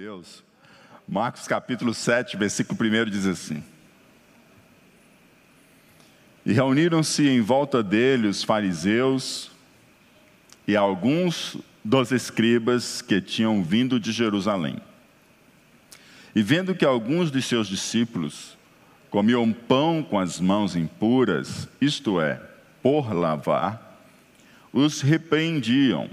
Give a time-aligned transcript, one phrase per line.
[0.00, 0.42] Deus.
[1.06, 3.62] Marcos capítulo 7, versículo 1 diz assim:
[6.46, 9.50] E reuniram-se em volta dele os fariseus
[10.66, 14.78] e alguns dos escribas que tinham vindo de Jerusalém.
[16.34, 18.56] E vendo que alguns de seus discípulos
[19.10, 22.40] comiam pão com as mãos impuras, isto é,
[22.82, 24.00] por lavar,
[24.72, 26.08] os repreendiam,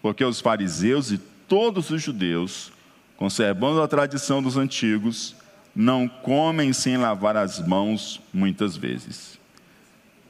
[0.00, 2.72] porque os fariseus e todos os judeus,
[3.16, 5.34] conservando a tradição dos antigos,
[5.74, 9.38] não comem sem lavar as mãos muitas vezes.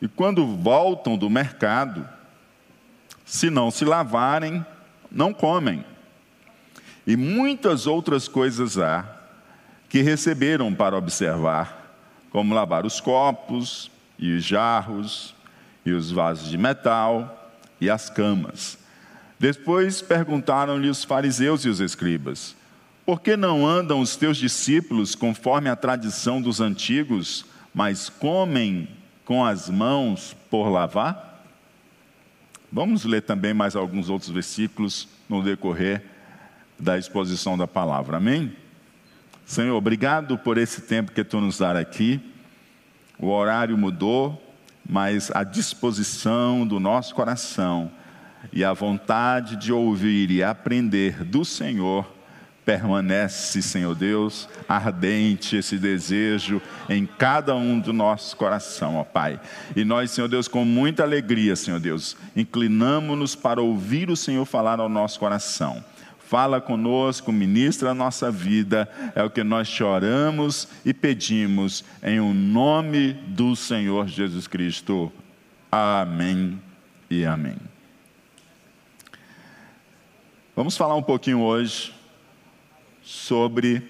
[0.00, 2.06] E quando voltam do mercado,
[3.24, 4.64] se não se lavarem,
[5.10, 5.84] não comem.
[7.06, 9.04] E muitas outras coisas há
[9.88, 11.96] que receberam para observar,
[12.30, 15.34] como lavar os copos e os jarros
[15.84, 18.78] e os vasos de metal e as camas.
[19.38, 22.56] Depois perguntaram-lhe os fariseus e os escribas:
[23.04, 28.88] Por que não andam os teus discípulos conforme a tradição dos antigos, mas comem
[29.26, 31.44] com as mãos por lavar?
[32.72, 36.02] Vamos ler também mais alguns outros versículos no decorrer
[36.78, 38.16] da exposição da palavra.
[38.16, 38.56] Amém?
[39.44, 42.20] Senhor, obrigado por esse tempo que tu nos dá aqui.
[43.18, 44.42] O horário mudou,
[44.88, 47.90] mas a disposição do nosso coração
[48.50, 52.10] e a vontade de ouvir e aprender do Senhor
[52.64, 59.38] permanece, Senhor Deus, ardente esse desejo em cada um do nosso coração, ó Pai.
[59.76, 64.80] E nós, Senhor Deus, com muita alegria, Senhor Deus, inclinamos-nos para ouvir o Senhor falar
[64.80, 65.84] ao nosso coração.
[66.18, 72.32] Fala conosco, ministra a nossa vida, é o que nós choramos e pedimos em o
[72.32, 75.12] nome do Senhor Jesus Cristo.
[75.70, 76.60] Amém
[77.10, 77.56] e amém.
[80.56, 81.93] Vamos falar um pouquinho hoje
[83.04, 83.86] sobre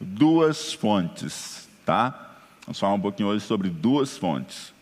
[0.00, 2.30] duas fontes, tá?
[2.64, 4.72] Vamos falar um pouquinho hoje sobre duas fontes.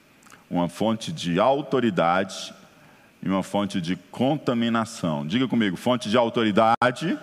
[0.50, 2.52] Uma fonte de autoridade
[3.22, 5.26] e uma fonte de contaminação.
[5.26, 7.18] Diga comigo, fonte de autoridade,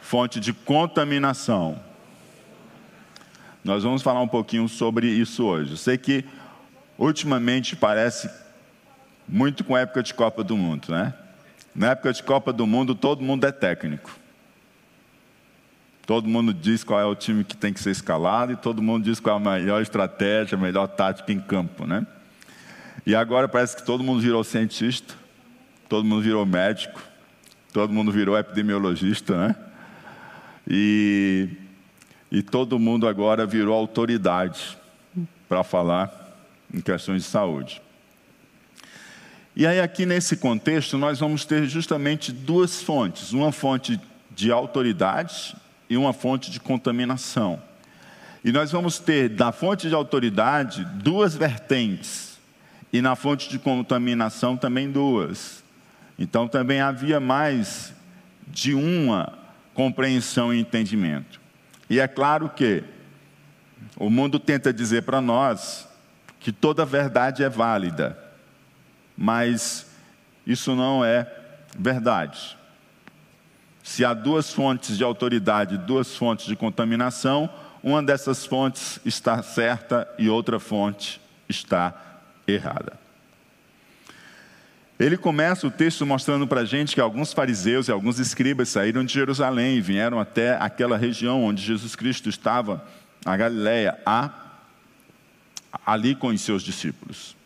[0.00, 1.80] fonte de contaminação.
[3.64, 5.72] Nós vamos falar um pouquinho sobre isso hoje.
[5.72, 6.24] Eu sei que
[6.98, 8.30] ultimamente parece
[9.26, 11.14] muito com a época de Copa do Mundo, né?
[11.74, 14.23] Na época de Copa do Mundo, todo mundo é técnico.
[16.06, 19.04] Todo mundo diz qual é o time que tem que ser escalado e todo mundo
[19.04, 22.06] diz qual é a melhor estratégia, a melhor tática em campo, né?
[23.06, 25.14] E agora parece que todo mundo virou cientista,
[25.88, 27.00] todo mundo virou médico,
[27.72, 29.56] todo mundo virou epidemiologista, né?
[30.68, 31.48] E,
[32.30, 34.76] e todo mundo agora virou autoridade
[35.48, 36.12] para falar
[36.72, 37.80] em questões de saúde.
[39.56, 43.98] E aí, aqui nesse contexto, nós vamos ter justamente duas fontes: uma fonte
[44.34, 45.54] de autoridade
[45.88, 47.62] e uma fonte de contaminação.
[48.44, 52.38] E nós vamos ter da fonte de autoridade duas vertentes,
[52.92, 55.64] e na fonte de contaminação também duas.
[56.18, 57.92] Então também havia mais
[58.46, 59.32] de uma
[59.72, 61.40] compreensão e entendimento.
[61.90, 62.84] E é claro que
[63.96, 65.88] o mundo tenta dizer para nós
[66.38, 68.24] que toda verdade é válida
[69.16, 69.86] mas
[70.46, 71.30] isso não é
[71.76, 72.56] verdade.
[73.84, 77.50] Se há duas fontes de autoridade, duas fontes de contaminação,
[77.82, 81.94] uma dessas fontes está certa e outra fonte está
[82.48, 82.94] errada.
[84.98, 89.04] Ele começa o texto mostrando para a gente que alguns fariseus e alguns escribas saíram
[89.04, 92.82] de Jerusalém e vieram até aquela região onde Jesus Cristo estava,
[93.22, 93.98] a Galiléia,
[95.84, 97.36] ali com os seus discípulos.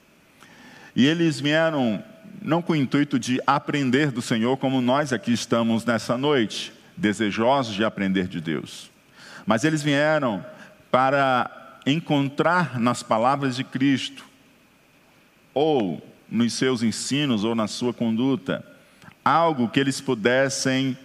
[0.95, 2.01] E eles vieram
[2.41, 7.75] não com o intuito de aprender do Senhor, como nós aqui estamos nessa noite, desejosos
[7.75, 8.91] de aprender de Deus.
[9.47, 10.45] Mas eles vieram
[10.91, 14.25] para encontrar nas palavras de Cristo,
[15.55, 18.65] ou nos seus ensinos, ou na sua conduta,
[19.25, 20.97] algo que eles pudessem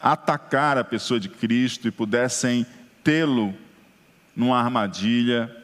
[0.00, 2.66] atacar a pessoa de Cristo e pudessem
[3.04, 3.54] tê-lo
[4.34, 5.54] numa armadilha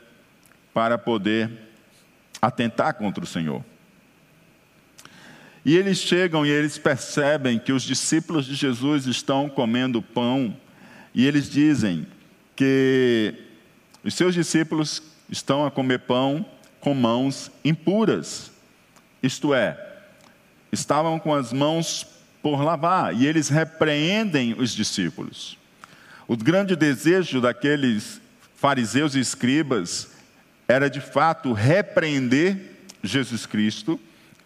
[0.73, 1.68] para poder
[2.41, 3.65] atentar contra o Senhor.
[5.65, 10.57] E eles chegam e eles percebem que os discípulos de Jesus estão comendo pão,
[11.15, 12.07] e eles dizem
[12.57, 13.35] que
[14.05, 16.47] os seus discípulos estão a comer pão
[16.81, 18.51] com mãos impuras,
[19.23, 19.77] isto é,
[20.71, 22.07] estavam com as mãos
[22.41, 25.59] por lavar, e eles repreendem os discípulos.
[26.27, 28.21] O grande desejo daqueles
[28.55, 30.18] fariseus e escribas
[30.69, 32.57] era de fato repreender
[33.03, 33.99] Jesus Cristo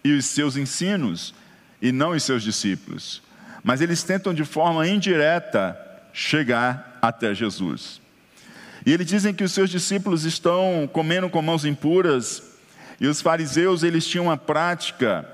[0.03, 1.33] e os seus ensinos,
[1.81, 3.21] e não os seus discípulos.
[3.63, 5.77] mas eles tentam de forma indireta
[6.11, 8.01] chegar até Jesus.
[8.85, 12.43] E eles dizem que os seus discípulos estão comendo com mãos impuras,
[12.99, 15.25] e os fariseus eles tinham uma prática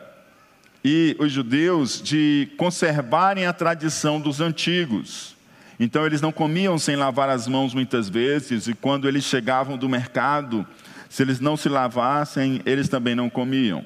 [0.84, 5.36] e os judeus de conservarem a tradição dos antigos.
[5.80, 9.88] Então eles não comiam sem lavar as mãos muitas vezes, e quando eles chegavam do
[9.88, 10.68] mercado,
[11.08, 13.84] se eles não se lavassem, eles também não comiam.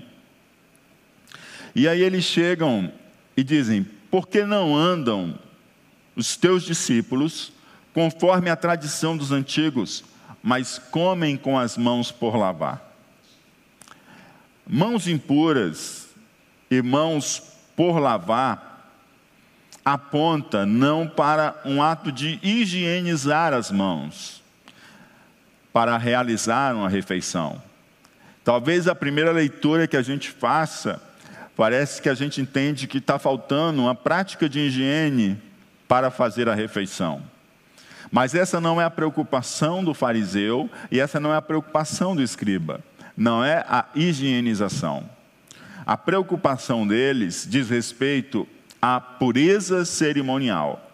[1.75, 2.91] E aí eles chegam
[3.37, 5.37] e dizem: Por que não andam
[6.15, 7.53] os teus discípulos
[7.93, 10.03] conforme a tradição dos antigos,
[10.41, 12.91] mas comem com as mãos por lavar?
[14.67, 16.09] Mãos impuras
[16.71, 17.41] e mãos
[17.75, 18.72] por lavar
[19.83, 24.41] aponta não para um ato de higienizar as mãos,
[25.71, 27.61] para realizar uma refeição.
[28.43, 31.01] Talvez a primeira leitura que a gente faça,
[31.55, 35.41] parece que a gente entende que está faltando uma prática de higiene
[35.87, 37.21] para fazer a refeição.
[38.11, 42.21] Mas essa não é a preocupação do fariseu e essa não é a preocupação do
[42.21, 42.79] escriba.
[43.15, 45.09] Não é a higienização.
[45.85, 48.47] A preocupação deles diz respeito
[48.85, 50.91] a pureza cerimonial.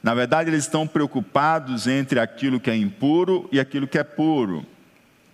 [0.00, 4.64] Na verdade, eles estão preocupados entre aquilo que é impuro e aquilo que é puro,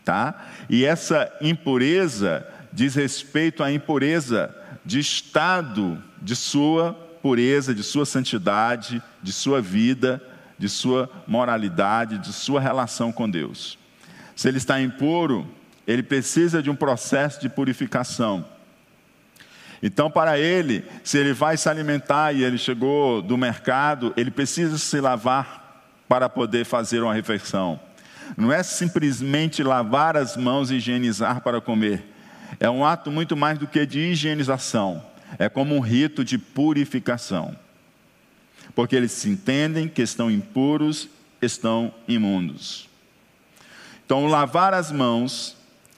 [0.03, 0.47] tá?
[0.71, 9.03] E essa impureza diz respeito à impureza de estado de sua pureza, de sua santidade,
[9.23, 10.23] de sua vida,
[10.59, 13.79] de sua moralidade, de sua relação com Deus.
[14.35, 15.47] Se ele está impuro,
[15.87, 18.47] ele precisa de um processo de purificação.
[19.83, 24.77] Então, para ele, se ele vai se alimentar e ele chegou do mercado, ele precisa
[24.77, 27.81] se lavar para poder fazer uma refeição.
[28.37, 32.05] Não é simplesmente lavar as mãos e higienizar para comer.
[32.59, 35.03] É um ato muito mais do que de higienização.
[35.39, 37.57] É como um rito de purificação.
[38.75, 41.09] Porque eles se entendem que estão impuros,
[41.41, 42.89] estão imundos.
[44.05, 45.57] Então, lavar as mãos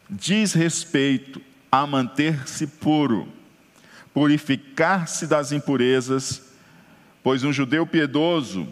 [0.09, 1.41] diz respeito
[1.71, 3.27] a manter-se puro
[4.13, 6.43] purificar-se das impurezas,
[7.23, 8.69] pois um judeu piedoso,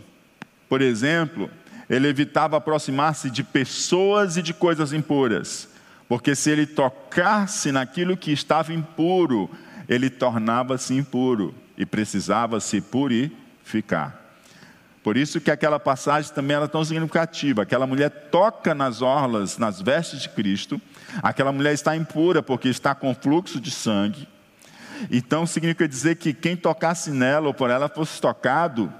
[0.69, 1.51] por exemplo,
[1.89, 5.69] ele evitava aproximar-se de pessoas e de coisas impuras,
[6.09, 9.51] porque se ele tocasse naquilo que estava impuro,
[9.89, 14.21] ele tornava-se impuro e precisava se purificar.
[15.03, 17.63] Por isso que aquela passagem também era tão significativa.
[17.63, 20.81] Aquela mulher toca nas orlas, nas vestes de Cristo.
[21.23, 24.29] Aquela mulher está impura porque está com fluxo de sangue.
[25.11, 28.93] Então significa dizer que quem tocasse nela ou por ela fosse tocado,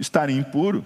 [0.00, 0.84] estaria impuro.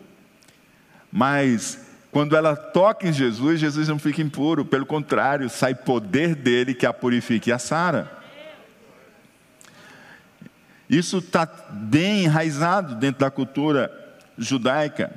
[1.11, 1.79] Mas
[2.11, 6.87] quando ela toca em Jesus, Jesus não fica impuro, pelo contrário, sai poder dele que
[6.87, 8.11] a purifica e a sara.
[10.89, 13.91] Isso está bem enraizado dentro da cultura
[14.37, 15.11] judaica.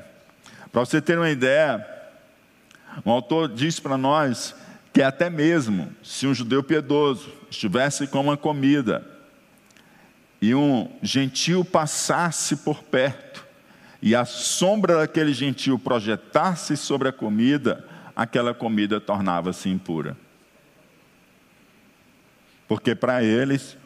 [0.71, 1.85] Para você ter uma ideia,
[3.05, 4.55] um autor diz para nós
[4.95, 9.05] que até mesmo se um judeu piedoso estivesse com uma comida
[10.41, 13.45] e um gentil passasse por perto
[14.01, 20.15] e a sombra daquele gentil projetasse sobre a comida, aquela comida tornava-se impura.
[22.65, 23.77] Porque para eles,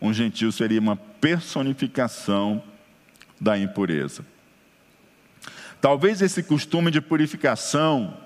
[0.00, 2.62] um gentil seria uma personificação
[3.40, 4.24] da impureza.
[5.80, 8.16] Talvez esse costume de purificação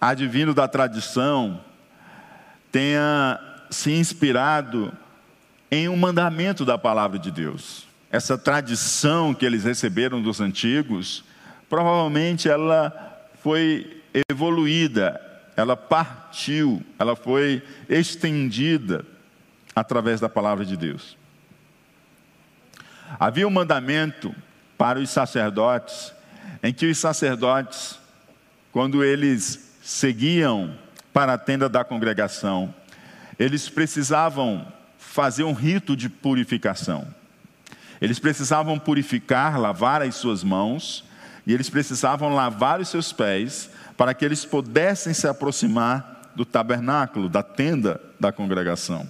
[0.00, 1.60] advindo da tradição,
[2.76, 3.40] tenha
[3.70, 4.92] se inspirado
[5.70, 7.86] em um mandamento da palavra de Deus.
[8.12, 11.24] Essa tradição que eles receberam dos antigos,
[11.70, 12.92] provavelmente ela
[13.42, 15.18] foi evoluída,
[15.56, 19.06] ela partiu, ela foi estendida
[19.74, 21.16] através da palavra de Deus.
[23.18, 24.34] Havia um mandamento
[24.76, 26.12] para os sacerdotes,
[26.62, 27.98] em que os sacerdotes,
[28.70, 30.76] quando eles seguiam
[31.16, 32.74] para a tenda da congregação,
[33.38, 37.08] eles precisavam fazer um rito de purificação.
[38.02, 41.06] Eles precisavam purificar, lavar as suas mãos,
[41.46, 47.30] e eles precisavam lavar os seus pés, para que eles pudessem se aproximar do tabernáculo,
[47.30, 49.08] da tenda da congregação.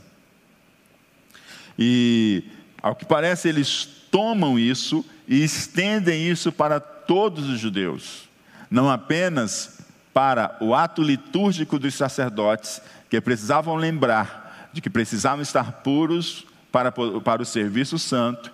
[1.76, 2.44] E,
[2.80, 8.28] ao que parece, eles tomam isso e estendem isso para todos os judeus,
[8.70, 9.75] não apenas
[10.16, 12.80] para o ato litúrgico dos sacerdotes,
[13.11, 18.50] que precisavam lembrar de que precisavam estar puros para, para o serviço santo,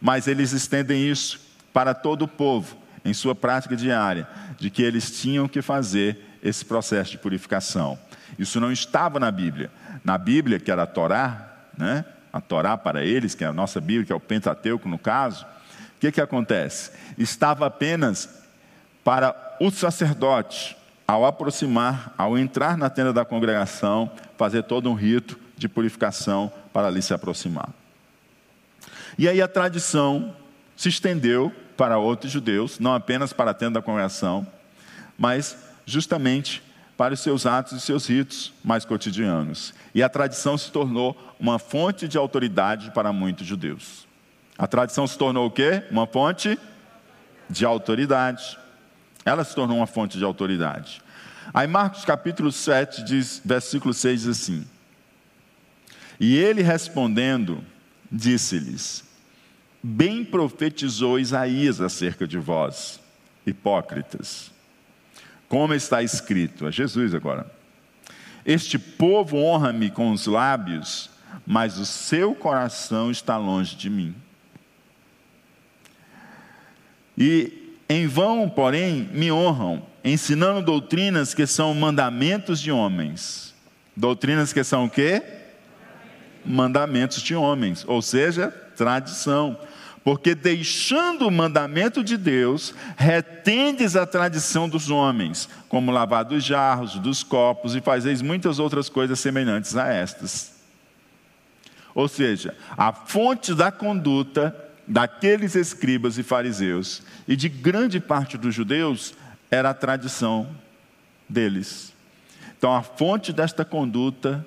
[0.00, 1.38] mas eles estendem isso
[1.72, 4.26] para todo o povo, em sua prática diária,
[4.58, 7.96] de que eles tinham que fazer esse processo de purificação.
[8.36, 9.70] Isso não estava na Bíblia.
[10.02, 12.04] Na Bíblia, que era a Torá, né?
[12.32, 15.46] a Torá para eles, que é a nossa Bíblia, que é o Pentateuco no caso,
[15.96, 16.90] o que, que acontece?
[17.16, 18.28] Estava apenas
[19.04, 25.38] para o sacerdote, ao aproximar, ao entrar na tenda da congregação, fazer todo um rito
[25.56, 27.68] de purificação para ali se aproximar.
[29.18, 30.34] E aí a tradição
[30.76, 34.46] se estendeu para outros judeus, não apenas para a tenda da congregação,
[35.18, 35.56] mas
[35.86, 36.62] justamente
[36.96, 39.74] para os seus atos e seus ritos mais cotidianos.
[39.94, 44.06] E a tradição se tornou uma fonte de autoridade para muitos judeus.
[44.56, 45.82] A tradição se tornou o quê?
[45.90, 46.58] Uma fonte
[47.50, 48.58] de autoridade.
[49.24, 51.02] Ela se tornou uma fonte de autoridade.
[51.52, 54.66] Aí Marcos capítulo 7, diz, versículo 6 diz assim:
[56.20, 57.62] E ele respondendo,
[58.10, 59.04] disse-lhes:
[59.82, 63.00] Bem profetizou Isaías acerca de vós,
[63.46, 64.50] hipócritas.
[65.48, 67.50] Como está escrito, é Jesus agora.
[68.44, 71.10] Este povo honra-me com os lábios,
[71.46, 74.14] mas o seu coração está longe de mim.
[77.16, 83.54] E em vão, porém, me honram, ensinando doutrinas que são mandamentos de homens.
[83.96, 85.22] Doutrinas que são o quê?
[86.44, 89.58] Mandamentos de homens, ou seja, tradição
[90.04, 96.96] porque deixando o mandamento de Deus, retendes a tradição dos homens, como lavar dos jarros,
[96.96, 100.52] dos copos, e fazeis muitas outras coisas semelhantes a estas.
[101.94, 104.54] Ou seja, a fonte da conduta
[104.86, 109.14] daqueles escribas e fariseus e de grande parte dos judeus
[109.50, 110.48] era a tradição
[111.28, 111.92] deles.
[112.58, 114.44] Então, a fonte desta conduta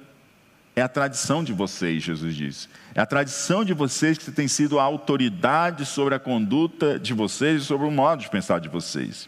[0.75, 2.67] é a tradição de vocês, Jesus disse.
[2.93, 7.63] É a tradição de vocês que tem sido a autoridade sobre a conduta de vocês
[7.63, 9.27] e sobre o modo de pensar de vocês.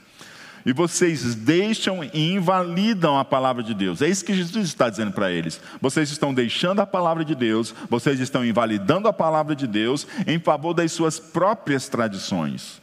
[0.66, 4.02] E vocês deixam e invalidam a palavra de Deus.
[4.02, 5.60] É isso que Jesus está dizendo para eles.
[5.82, 10.38] Vocês estão deixando a palavra de Deus, vocês estão invalidando a palavra de Deus em
[10.40, 12.82] favor das suas próprias tradições.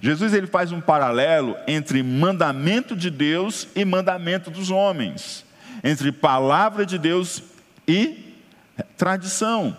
[0.00, 5.44] Jesus ele faz um paralelo entre mandamento de Deus e mandamento dos homens,
[5.82, 7.42] entre palavra de Deus
[7.86, 8.34] e
[8.96, 9.76] tradição.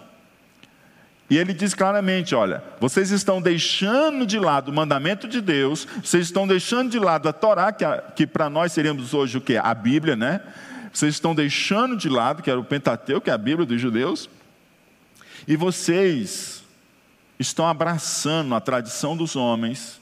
[1.29, 6.25] E ele diz claramente: olha, vocês estão deixando de lado o mandamento de Deus, vocês
[6.25, 9.57] estão deixando de lado a Torá, que, que para nós seríamos hoje o que?
[9.57, 10.41] A Bíblia, né?
[10.93, 14.29] Vocês estão deixando de lado, que era o Pentateuco, que é a Bíblia dos judeus,
[15.47, 16.62] e vocês
[17.39, 20.01] estão abraçando a tradição dos homens,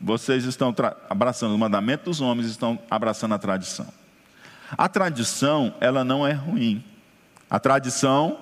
[0.00, 0.74] vocês estão
[1.08, 3.86] abraçando o mandamento dos homens, estão abraçando a tradição.
[4.76, 6.82] A tradição, ela não é ruim.
[7.50, 8.38] A tradição,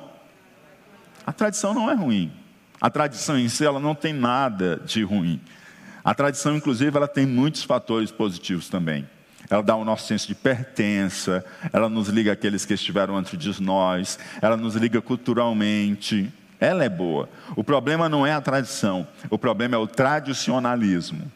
[1.27, 2.33] a tradição não é ruim.
[2.81, 5.41] A tradição em si, ela não tem nada de ruim.
[6.05, 9.09] A tradição, inclusive, ela tem muitos fatores positivos também.
[9.51, 13.63] Ela dá o nosso senso de pertença, ela nos liga àqueles que estiveram antes de
[13.63, 16.33] nós, ela nos liga culturalmente.
[16.61, 17.29] Ela é boa.
[17.55, 21.31] O problema não é a tradição, o problema é o tradicionalismo.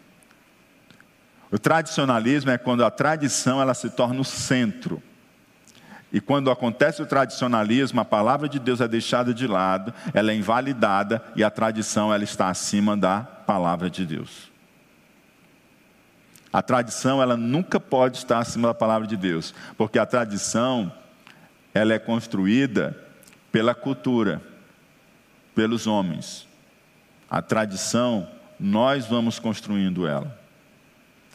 [1.50, 5.02] O tradicionalismo é quando a tradição ela se torna o centro.
[6.10, 10.34] E quando acontece o tradicionalismo, a palavra de Deus é deixada de lado, ela é
[10.34, 14.50] invalidada e a tradição ela está acima da palavra de Deus.
[16.52, 20.92] A tradição ela nunca pode estar acima da palavra de Deus, porque a tradição
[21.72, 22.94] ela é construída
[23.50, 24.42] pela cultura,
[25.54, 26.46] pelos homens.
[27.30, 28.28] A tradição
[28.58, 30.38] nós vamos construindo ela.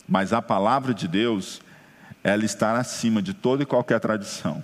[0.07, 1.61] Mas a palavra de Deus
[2.23, 4.63] ela está acima de toda e qualquer tradição.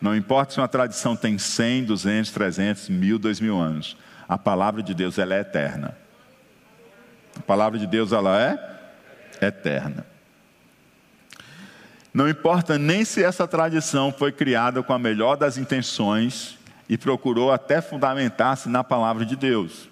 [0.00, 3.96] Não importa se uma tradição tem 100, 200, 300, mil, dois mil anos.
[4.28, 5.96] A palavra de Deus ela é eterna.
[7.36, 10.06] A palavra de Deus ela é eterna.
[12.12, 16.58] Não importa nem se essa tradição foi criada com a melhor das intenções
[16.88, 19.88] e procurou até fundamentar-se na palavra de Deus.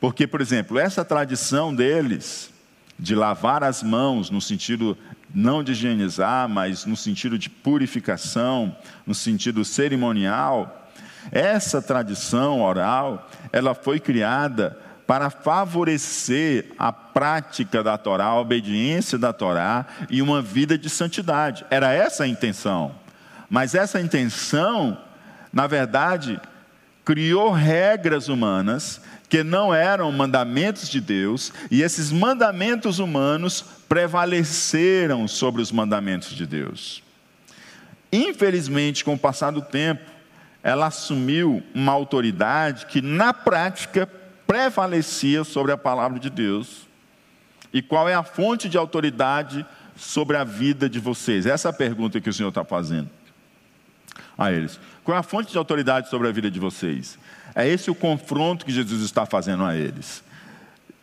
[0.00, 2.50] Porque, por exemplo, essa tradição deles
[2.98, 4.96] de lavar as mãos no sentido
[5.34, 10.90] não de higienizar, mas no sentido de purificação, no sentido cerimonial,
[11.30, 19.32] essa tradição oral, ela foi criada para favorecer a prática da Torá, a obediência da
[19.32, 21.64] Torá e uma vida de santidade.
[21.70, 22.94] Era essa a intenção.
[23.48, 24.98] Mas essa intenção,
[25.52, 26.40] na verdade,
[27.04, 35.60] criou regras humanas que não eram mandamentos de Deus, e esses mandamentos humanos prevaleceram sobre
[35.60, 37.02] os mandamentos de Deus.
[38.10, 40.02] Infelizmente, com o passar do tempo,
[40.62, 44.08] ela assumiu uma autoridade que, na prática,
[44.46, 46.86] prevalecia sobre a palavra de Deus.
[47.72, 49.64] E qual é a fonte de autoridade
[49.94, 51.44] sobre a vida de vocês?
[51.44, 53.10] Essa é a pergunta que o Senhor está fazendo.
[54.36, 54.78] A eles.
[55.04, 57.18] Qual é a fonte de autoridade sobre a vida de vocês?
[57.54, 60.22] É esse o confronto que Jesus está fazendo a eles.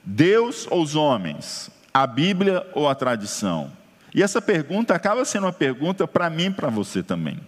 [0.04, 1.70] Deus ou os homens?
[1.94, 3.72] A Bíblia ou a tradição?
[4.14, 7.40] E essa pergunta acaba sendo uma pergunta para mim e para você também.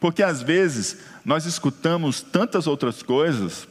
[0.00, 3.68] Porque às vezes nós escutamos tantas outras coisas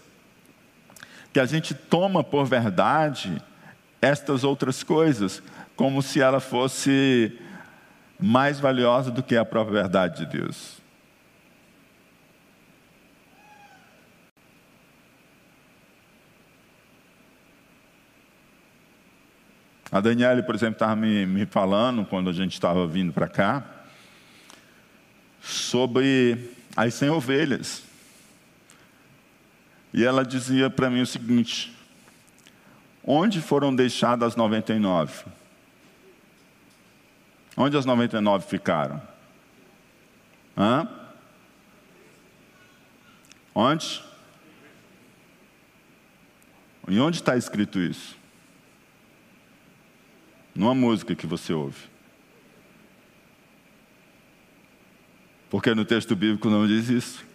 [1.34, 3.42] que a gente toma por verdade
[4.01, 5.42] estas outras coisas,
[5.75, 7.38] como se ela fosse
[8.19, 10.81] mais valiosa do que a própria verdade de Deus.
[19.91, 23.63] A Daniela, por exemplo, estava me, me falando, quando a gente estava vindo para cá,
[25.41, 27.84] sobre as 100 ovelhas.
[29.93, 31.74] E ela dizia para mim o seguinte:
[33.05, 35.24] onde foram deixadas as 99?
[37.57, 39.01] Onde as 99 ficaram?
[40.57, 40.88] Hã?
[43.53, 44.03] Onde?
[46.88, 48.17] E onde está escrito isso?
[50.53, 51.81] Numa música que você ouve.
[55.50, 57.25] Porque no texto bíblico não diz isso.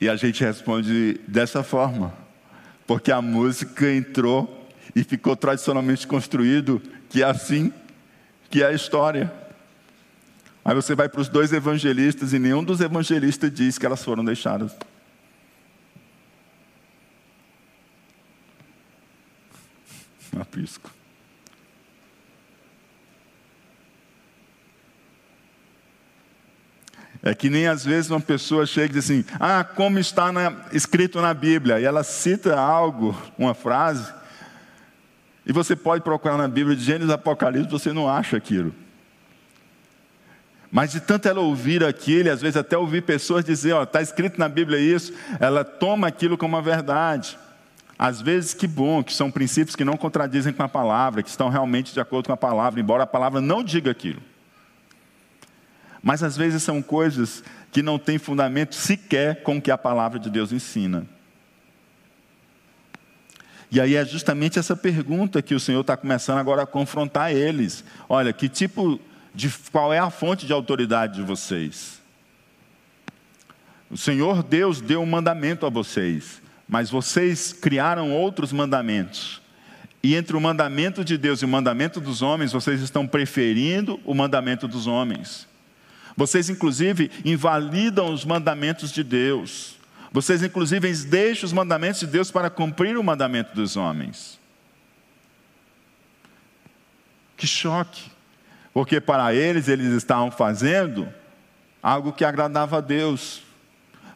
[0.00, 2.12] E a gente responde dessa forma,
[2.86, 4.59] porque a música entrou
[4.94, 7.72] e ficou tradicionalmente construído que é assim
[8.50, 9.32] que é a história.
[10.64, 14.24] Aí você vai para os dois evangelistas e nenhum dos evangelistas diz que elas foram
[14.24, 14.76] deixadas.
[20.38, 20.90] Aprisco.
[27.22, 30.64] É que nem às vezes uma pessoa chega e diz assim: Ah, como está na,
[30.72, 31.78] escrito na Bíblia?
[31.78, 34.10] E ela cita algo, uma frase,
[35.46, 38.74] e você pode procurar na Bíblia de Gênesis Apocalipse, você não acha aquilo.
[40.70, 44.38] Mas de tanto ela ouvir aquilo, às vezes até ouvir pessoas dizer, ó, está escrito
[44.38, 47.36] na Bíblia isso, ela toma aquilo como uma verdade.
[47.98, 51.48] Às vezes, que bom, que são princípios que não contradizem com a palavra, que estão
[51.48, 54.22] realmente de acordo com a palavra, embora a palavra não diga aquilo.
[56.02, 60.18] Mas às vezes são coisas que não têm fundamento sequer com o que a palavra
[60.18, 61.04] de Deus ensina.
[63.70, 67.84] E aí é justamente essa pergunta que o Senhor está começando agora a confrontar eles.
[68.08, 69.00] Olha, que tipo
[69.34, 69.48] de.
[69.70, 72.00] qual é a fonte de autoridade de vocês?
[73.88, 79.40] O Senhor Deus deu um mandamento a vocês, mas vocês criaram outros mandamentos.
[80.02, 84.14] E entre o mandamento de Deus e o mandamento dos homens, vocês estão preferindo o
[84.14, 85.46] mandamento dos homens.
[86.16, 89.76] Vocês, inclusive, invalidam os mandamentos de Deus.
[90.12, 94.38] Vocês, inclusive, deixam os mandamentos de Deus para cumprir o mandamento dos homens.
[97.36, 98.10] Que choque!
[98.72, 101.12] Porque para eles, eles estavam fazendo
[101.82, 103.42] algo que agradava a Deus.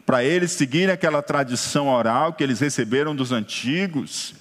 [0.05, 4.35] Para eles seguirem aquela tradição oral que eles receberam dos antigos,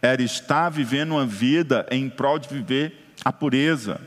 [0.00, 4.00] era estar vivendo uma vida em prol de viver a pureza.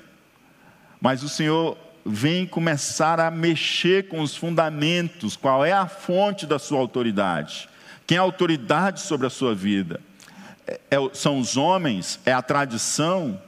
[1.02, 6.60] Mas o Senhor vem começar a mexer com os fundamentos, qual é a fonte da
[6.60, 7.68] sua autoridade,
[8.06, 10.00] quem é a autoridade sobre a sua vida.
[10.68, 12.20] É, é são os homens?
[12.26, 13.42] É a tradição?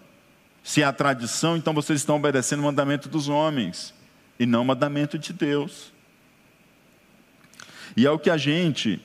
[0.63, 3.93] Se é a tradição, então vocês estão obedecendo o mandamento dos homens
[4.39, 5.93] e não o mandamento de Deus.
[7.95, 9.01] E é o que a gente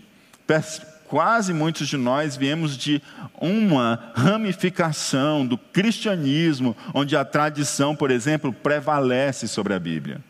[1.13, 3.03] quase muitos de nós viemos de
[3.39, 10.25] uma ramificação do cristianismo, onde a tradição, por exemplo, prevalece sobre a Bíblia.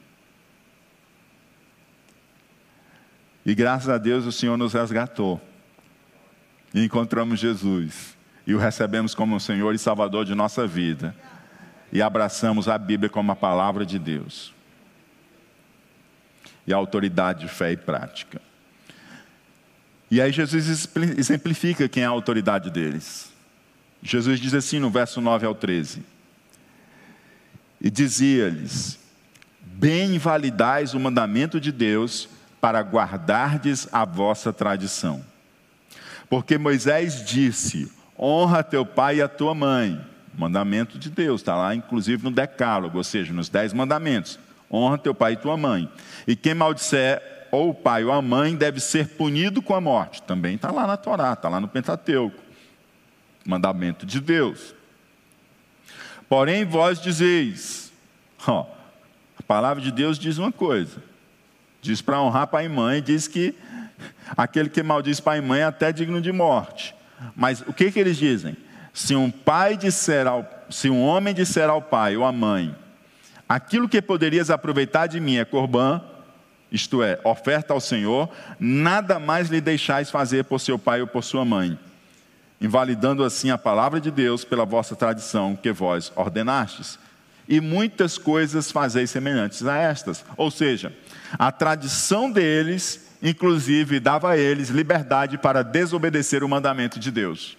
[3.47, 5.41] E graças a Deus o Senhor nos resgatou.
[6.75, 8.19] E encontramos Jesus.
[8.45, 11.15] E o recebemos como o Senhor e Salvador de nossa vida.
[11.93, 14.53] E abraçamos a Bíblia como a palavra de Deus.
[16.67, 18.43] E a autoridade de fé e prática.
[20.13, 23.33] E aí Jesus exemplifica quem é a autoridade deles.
[24.03, 26.03] Jesus diz assim no verso 9 ao 13:
[27.81, 28.99] E dizia-lhes:
[29.63, 32.29] Bem validais o mandamento de Deus
[32.61, 35.25] para guardardes a vossa tradição.
[36.29, 39.99] Porque Moisés disse: Honra teu pai e a tua mãe.
[40.37, 44.39] Mandamento de Deus, está lá inclusive no Decálogo, ou seja, nos Dez Mandamentos.
[44.71, 45.91] Honra teu pai e tua mãe.
[46.27, 50.23] E quem maldisser ou o pai ou a mãe deve ser punido com a morte.
[50.23, 52.43] Também está lá na Torá, está lá no Pentateuco.
[53.45, 54.75] Mandamento de Deus.
[56.31, 57.93] Porém, vós dizeis,
[58.47, 58.67] ó,
[59.39, 61.03] a palavra de Deus diz uma coisa.
[61.83, 63.55] Diz para honrar pai e mãe, diz que
[64.35, 66.95] aquele que maldiz pai e mãe é até digno de morte.
[67.37, 68.57] Mas o que, que eles dizem?
[68.95, 72.75] Se um pai disser ao, se um homem disser ao pai ou à mãe,
[73.47, 76.01] aquilo que poderias aproveitar de mim é corbã,
[76.73, 81.23] isto é, oferta ao Senhor, nada mais lhe deixais fazer por seu pai ou por
[81.23, 81.79] sua mãe,
[82.59, 86.99] invalidando assim a palavra de Deus pela vossa tradição que vós ordenastes.
[87.47, 90.25] E muitas coisas fazeis semelhantes a estas.
[90.37, 90.97] Ou seja,
[91.39, 97.59] a tradição deles, inclusive, dava a eles liberdade para desobedecer o mandamento de Deus.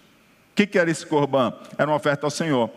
[0.50, 1.52] O que, que era esse corbã?
[1.78, 2.70] Era uma oferta ao Senhor.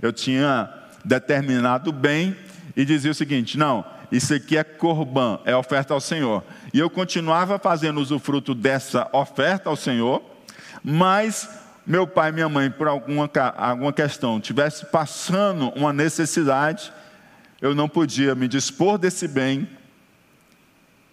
[0.00, 0.72] Eu tinha
[1.04, 2.34] determinado bem
[2.76, 6.44] e dizia o seguinte: não, isso aqui é corbã, é oferta ao Senhor.
[6.74, 10.22] E eu continuava fazendo usufruto dessa oferta ao Senhor,
[10.84, 11.48] mas
[11.86, 16.92] meu pai e minha mãe, por alguma, alguma questão, tivesse passando uma necessidade,
[17.58, 19.66] eu não podia me dispor desse bem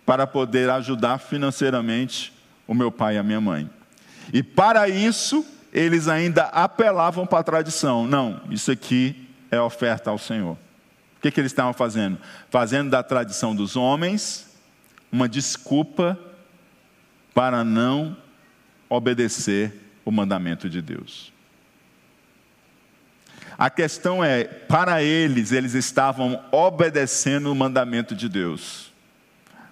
[0.05, 2.33] para poder ajudar financeiramente
[2.67, 3.69] o meu pai e a minha mãe.
[4.33, 8.05] E para isso, eles ainda apelavam para a tradição.
[8.05, 10.57] Não, isso aqui é oferta ao Senhor.
[11.19, 12.17] O que, que eles estavam fazendo?
[12.49, 14.47] Fazendo da tradição dos homens
[15.11, 16.17] uma desculpa
[17.33, 18.15] para não
[18.87, 19.73] obedecer
[20.05, 21.33] o mandamento de Deus.
[23.57, 28.93] A questão é, para eles, eles estavam obedecendo o mandamento de Deus.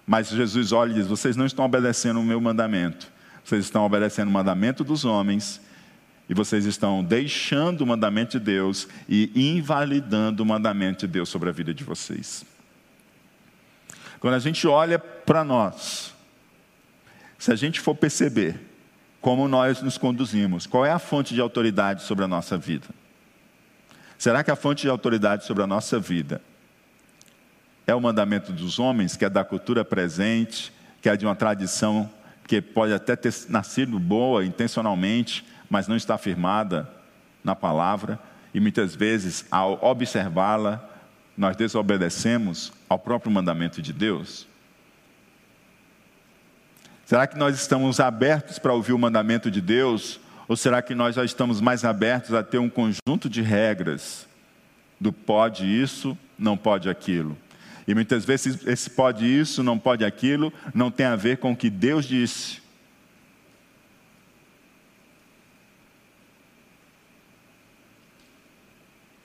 [0.06, 3.10] Mas Jesus olha e diz: vocês não estão obedecendo o meu mandamento,
[3.42, 5.62] vocês estão obedecendo o mandamento dos homens
[6.30, 11.50] e vocês estão deixando o mandamento de Deus e invalidando o mandamento de Deus sobre
[11.50, 12.46] a vida de vocês.
[14.20, 16.14] Quando a gente olha para nós,
[17.38, 18.60] se a gente for perceber
[19.22, 22.88] como nós nos conduzimos, qual é a fonte de autoridade sobre a nossa vida?
[24.18, 26.42] Será que a fonte de autoridade sobre a nossa vida
[27.86, 32.10] é o mandamento dos homens, que é da cultura presente, que é de uma tradição
[32.48, 36.90] que pode até ter nascido boa intencionalmente, mas não está firmada
[37.44, 38.20] na palavra,
[38.54, 40.84] e muitas vezes, ao observá-la,
[41.38, 44.48] nós desobedecemos ao próprio mandamento de Deus?
[47.06, 50.20] Será que nós estamos abertos para ouvir o mandamento de Deus?
[50.48, 54.28] Ou será que nós já estamos mais abertos a ter um conjunto de regras
[55.00, 57.38] do pode isso, não pode aquilo?
[57.88, 61.56] E muitas vezes esse pode isso, não pode aquilo, não tem a ver com o
[61.56, 62.62] que Deus disse.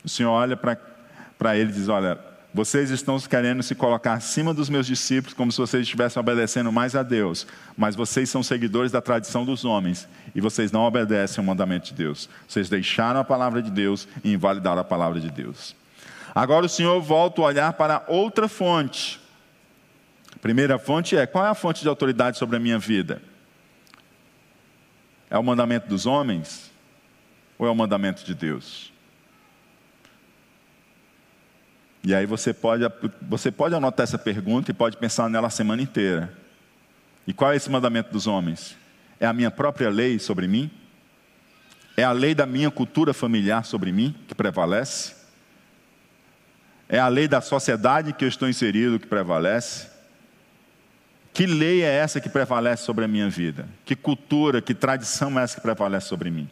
[0.05, 2.19] O Senhor olha para ele e diz: Olha,
[2.55, 6.95] vocês estão querendo se colocar acima dos meus discípulos, como se vocês estivessem obedecendo mais
[6.95, 11.47] a Deus, mas vocês são seguidores da tradição dos homens e vocês não obedecem ao
[11.47, 12.29] mandamento de Deus.
[12.47, 15.75] Vocês deixaram a palavra de Deus e invalidaram a palavra de Deus.
[16.35, 19.19] Agora o Senhor volta a olhar para outra fonte.
[20.37, 23.23] A primeira fonte é: qual é a fonte de autoridade sobre a minha vida?
[25.31, 26.71] É o mandamento dos homens
[27.59, 28.92] ou é o mandamento de Deus?
[32.05, 32.85] E aí você pode,
[33.23, 36.33] você pode anotar essa pergunta e pode pensar nela a semana inteira.
[37.27, 38.77] E qual é esse mandamento dos homens?
[39.21, 40.71] É a minha própria lei sobre mim?
[41.97, 45.15] É a lei da minha cultura familiar sobre mim que prevalece?
[46.89, 49.89] É a lei da sociedade que eu estou inserido que prevalece?
[51.33, 53.67] Que lei é essa que prevalece sobre a minha vida?
[53.85, 56.51] Que cultura, que tradição é essa que prevalece sobre mim?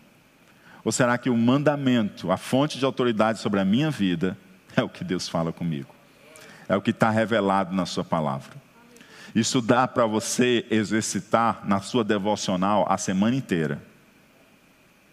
[0.84, 4.36] Ou será que o mandamento, a fonte de autoridade sobre a minha vida,
[4.76, 5.94] é o que Deus fala comigo.
[6.68, 8.60] É o que está revelado na Sua palavra.
[9.34, 13.80] Isso dá para você exercitar na sua devocional a semana inteira.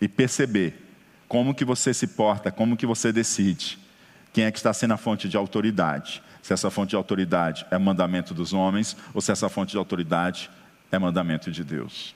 [0.01, 0.83] E perceber
[1.27, 3.77] como que você se porta, como que você decide.
[4.33, 6.21] Quem é que está sendo a fonte de autoridade.
[6.41, 10.49] Se essa fonte de autoridade é mandamento dos homens ou se essa fonte de autoridade
[10.91, 12.15] é mandamento de Deus.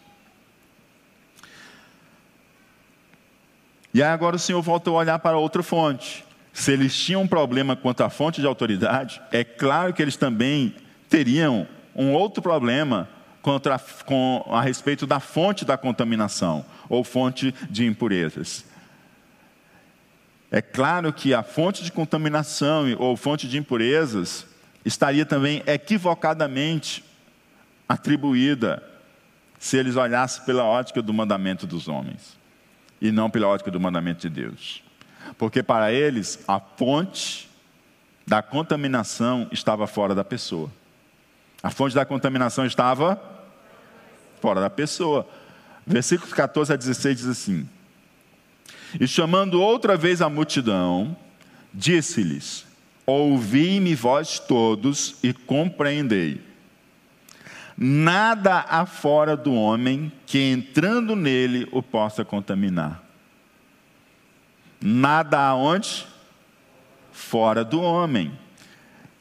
[3.93, 6.23] E aí agora o Senhor volta a olhar para outra fonte.
[6.53, 10.75] Se eles tinham um problema quanto à fonte de autoridade, é claro que eles também
[11.09, 13.09] teriam um outro problema
[13.41, 18.65] contra, com, a respeito da fonte da contaminação ou fonte de impurezas.
[20.49, 24.45] É claro que a fonte de contaminação ou fonte de impurezas
[24.83, 27.03] estaria também equivocadamente
[27.87, 28.83] atribuída
[29.57, 32.37] se eles olhassem pela ótica do mandamento dos homens
[32.99, 34.83] e não pela ótica do mandamento de Deus.
[35.37, 37.49] Porque para eles a fonte
[38.25, 40.71] da contaminação estava fora da pessoa.
[41.61, 43.21] A fonte da contaminação estava
[44.39, 45.27] fora da pessoa.
[45.85, 47.67] Versículos 14 a 16 diz assim:
[48.99, 51.15] E chamando outra vez a multidão,
[51.73, 52.65] disse-lhes:
[53.05, 56.41] Ouvi-me vós todos e compreendei.
[57.77, 63.10] Nada há fora do homem que entrando nele o possa contaminar
[64.81, 66.07] Nada aonde?
[67.11, 68.31] Fora do homem.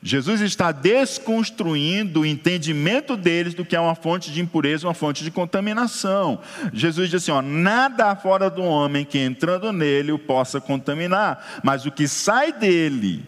[0.02, 5.22] Jesus está desconstruindo o entendimento deles do que é uma fonte de impureza, uma fonte
[5.22, 6.40] de contaminação.
[6.72, 11.84] Jesus diz assim: ó, nada fora do homem que entrando nele o possa contaminar, mas
[11.84, 13.22] o que sai dele,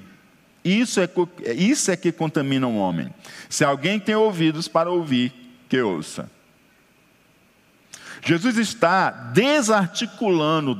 [0.64, 1.08] isso é,
[1.54, 3.12] isso é que contamina o um homem.
[3.50, 5.32] Se alguém tem ouvidos para ouvir,
[5.68, 6.30] que ouça.
[8.24, 10.78] Jesus está desarticulando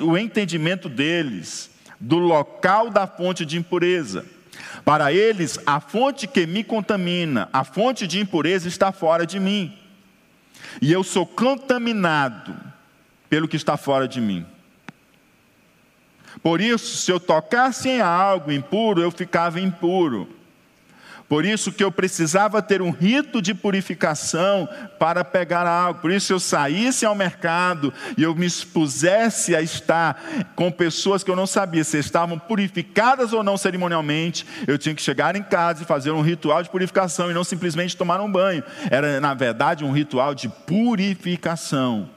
[0.00, 4.26] o entendimento deles do local da fonte de impureza.
[4.84, 9.72] Para eles, a fonte que me contamina, a fonte de impureza está fora de mim.
[10.80, 12.54] E eu sou contaminado
[13.30, 14.44] pelo que está fora de mim.
[16.42, 20.28] Por isso, se eu tocasse em algo impuro, eu ficava impuro.
[21.28, 26.00] Por isso que eu precisava ter um rito de purificação para pegar algo.
[26.00, 30.22] Por isso eu saísse ao mercado e eu me expusesse a estar
[30.54, 34.46] com pessoas que eu não sabia se estavam purificadas ou não cerimonialmente.
[34.66, 37.96] Eu tinha que chegar em casa e fazer um ritual de purificação e não simplesmente
[37.96, 38.62] tomar um banho.
[38.90, 42.10] Era, na verdade, um ritual de purificação.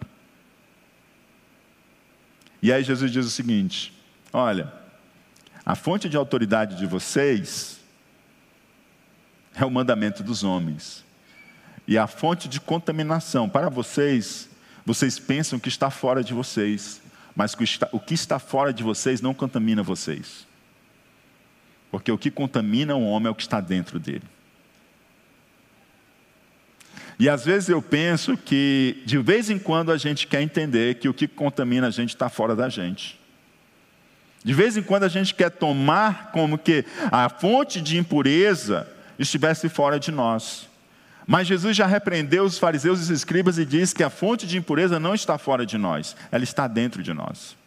[2.62, 3.94] E aí Jesus diz o seguinte:
[4.34, 4.74] Olha,
[5.66, 7.77] a fonte de autoridade de vocês
[9.60, 11.04] é o mandamento dos homens.
[11.88, 14.50] E a fonte de contaminação para vocês,
[14.86, 17.02] vocês pensam que está fora de vocês,
[17.36, 17.56] mas
[17.92, 20.46] o que está fora de vocês não contamina vocês.
[21.90, 24.24] Porque o que contamina o homem é o que está dentro dele.
[27.20, 31.10] E às vezes eu penso que, de vez em quando, a gente quer entender que
[31.10, 33.20] o que contamina a gente está fora da gente.
[34.44, 38.88] De vez em quando a gente quer tomar como que a fonte de impureza
[39.18, 40.68] estivesse fora de nós.
[41.26, 44.58] Mas Jesus já repreendeu os fariseus e os escribas e diz que a fonte de
[44.58, 47.58] impureza não está fora de nós, ela está dentro de nós.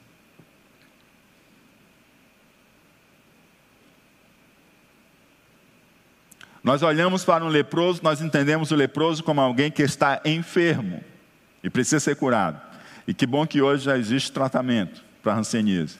[6.62, 11.02] Nós olhamos para um leproso, nós entendemos o leproso como alguém que está enfermo
[11.62, 12.60] e precisa ser curado.
[13.06, 15.98] E que bom que hoje já existe tratamento para a hanseníase.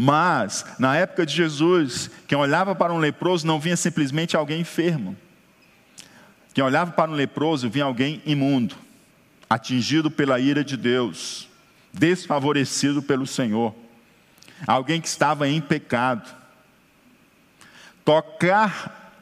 [0.00, 5.16] Mas, na época de Jesus, quem olhava para um leproso não vinha simplesmente alguém enfermo.
[6.54, 8.76] Quem olhava para um leproso vinha alguém imundo,
[9.50, 11.48] atingido pela ira de Deus,
[11.92, 13.74] desfavorecido pelo Senhor,
[14.68, 16.30] alguém que estava em pecado.
[18.04, 19.12] Tocar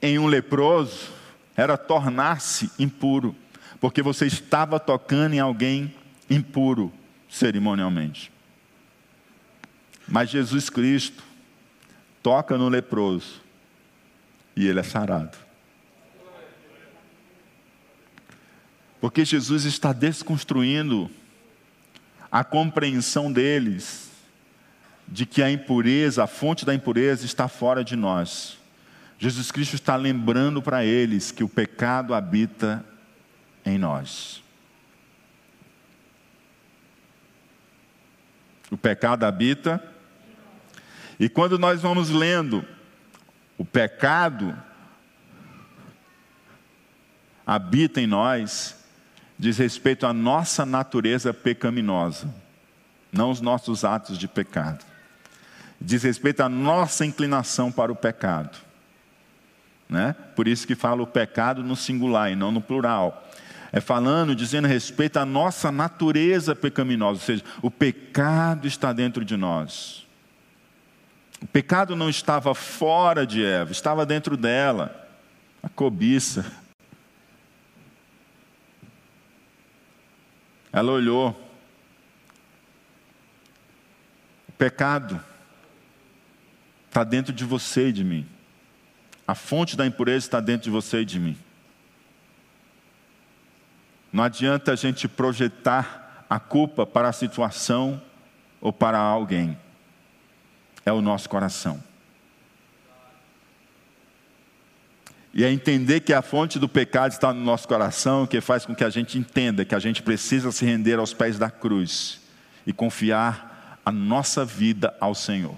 [0.00, 1.10] em um leproso
[1.54, 3.36] era tornar-se impuro,
[3.80, 5.94] porque você estava tocando em alguém
[6.30, 6.90] impuro
[7.28, 8.33] cerimonialmente.
[10.06, 11.22] Mas Jesus Cristo
[12.22, 13.40] toca no leproso
[14.56, 15.36] e ele é sarado.
[19.00, 21.10] Porque Jesus está desconstruindo
[22.30, 24.10] a compreensão deles
[25.06, 28.58] de que a impureza, a fonte da impureza está fora de nós.
[29.18, 32.84] Jesus Cristo está lembrando para eles que o pecado habita
[33.64, 34.42] em nós.
[38.70, 39.93] O pecado habita
[41.18, 42.64] e quando nós vamos lendo
[43.56, 44.56] o pecado
[47.46, 48.76] habita em nós,
[49.38, 52.32] diz respeito à nossa natureza pecaminosa,
[53.12, 54.84] não os nossos atos de pecado.
[55.80, 58.56] Diz respeito à nossa inclinação para o pecado.
[59.88, 60.14] Né?
[60.34, 63.28] Por isso que fala o pecado no singular e não no plural.
[63.70, 69.36] É falando, dizendo respeito à nossa natureza pecaminosa, ou seja, o pecado está dentro de
[69.36, 70.03] nós.
[71.44, 75.06] O pecado não estava fora de Eva, estava dentro dela.
[75.62, 76.50] A cobiça.
[80.72, 81.38] Ela olhou.
[84.48, 85.22] O pecado
[86.86, 88.26] está dentro de você e de mim.
[89.28, 91.36] A fonte da impureza está dentro de você e de mim.
[94.10, 98.00] Não adianta a gente projetar a culpa para a situação
[98.62, 99.58] ou para alguém
[100.84, 101.82] é o nosso coração.
[105.32, 108.72] E é entender que a fonte do pecado está no nosso coração, que faz com
[108.72, 112.20] que a gente entenda que a gente precisa se render aos pés da cruz
[112.64, 115.56] e confiar a nossa vida ao Senhor.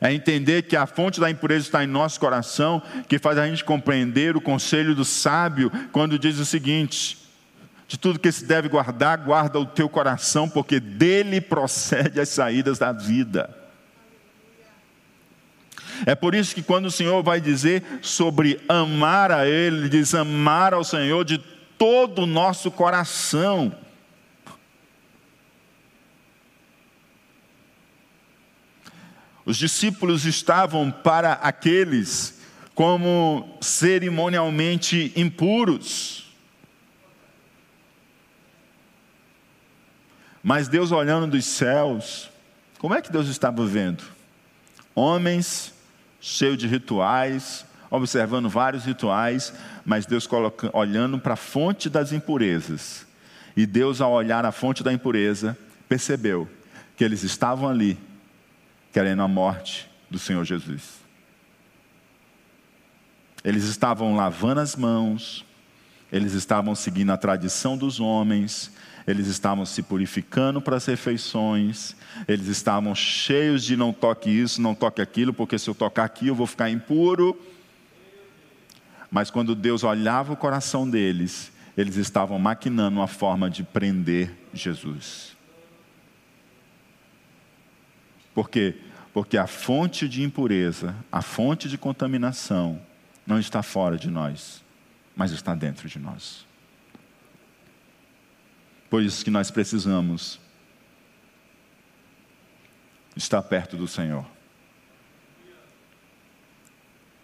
[0.00, 3.64] É entender que a fonte da impureza está em nosso coração, que faz a gente
[3.64, 7.25] compreender o conselho do sábio quando diz o seguinte:
[7.88, 12.78] de tudo que se deve guardar, guarda o teu coração, porque dele procede as saídas
[12.78, 13.54] da vida.
[16.04, 20.14] É por isso que quando o Senhor vai dizer sobre amar a Ele, ele diz
[20.14, 21.38] amar ao Senhor de
[21.78, 23.74] todo o nosso coração.
[29.44, 32.40] Os discípulos estavam para aqueles
[32.74, 36.25] como cerimonialmente impuros.
[40.48, 42.30] Mas Deus olhando dos céus,
[42.78, 44.04] como é que Deus estava vendo?
[44.94, 45.74] Homens
[46.20, 49.52] cheios de rituais, observando vários rituais,
[49.84, 50.28] mas Deus
[50.72, 53.04] olhando para a fonte das impurezas.
[53.56, 56.48] E Deus, ao olhar a fonte da impureza, percebeu
[56.96, 57.98] que eles estavam ali
[58.92, 61.00] querendo a morte do Senhor Jesus.
[63.42, 65.44] Eles estavam lavando as mãos,
[66.12, 68.70] eles estavam seguindo a tradição dos homens,
[69.06, 71.94] eles estavam se purificando para as refeições,
[72.26, 76.28] eles estavam cheios de não toque isso, não toque aquilo, porque se eu tocar aqui
[76.28, 77.40] eu vou ficar impuro.
[79.10, 85.36] Mas quando Deus olhava o coração deles, eles estavam maquinando uma forma de prender Jesus.
[88.34, 88.76] Por quê?
[89.12, 92.80] Porque a fonte de impureza, a fonte de contaminação,
[93.26, 94.62] não está fora de nós,
[95.14, 96.45] mas está dentro de nós.
[98.88, 100.40] Por isso que nós precisamos
[103.16, 104.24] estar perto do Senhor.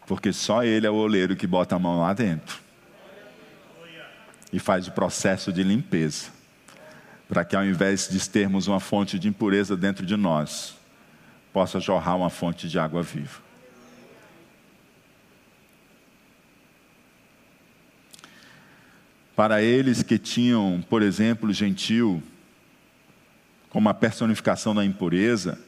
[0.06, 2.60] Porque só Ele é o oleiro que bota a mão lá dentro
[4.52, 6.30] e faz o processo de limpeza,
[7.28, 10.76] para que ao invés de termos uma fonte de impureza dentro de nós,
[11.52, 13.40] possa jorrar uma fonte de água viva.
[19.42, 22.22] Para eles que tinham, por exemplo, gentil,
[23.70, 25.58] como a personificação da impureza,